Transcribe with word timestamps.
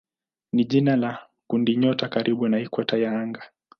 ni 0.53 0.65
jina 0.65 0.95
la 0.95 1.27
kundinyota 1.47 2.09
karibu 2.09 2.47
na 2.47 2.59
ikweta 2.59 2.97
ya 2.97 3.21
anga. 3.21 3.43